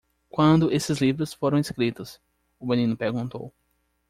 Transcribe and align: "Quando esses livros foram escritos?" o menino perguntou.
"Quando 0.31 0.71
esses 0.71 0.99
livros 0.99 1.31
foram 1.31 1.59
escritos?" 1.59 2.19
o 2.59 2.65
menino 2.65 2.97
perguntou. 2.97 3.53